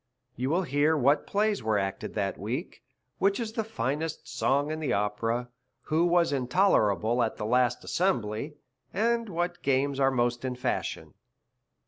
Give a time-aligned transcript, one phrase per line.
[0.35, 2.81] You will hear what plays were acted that week,
[3.19, 5.49] which is the finest song in the opera,
[5.83, 8.55] who was intoler able at the last assembly,
[8.91, 11.13] and what games are most in fashion.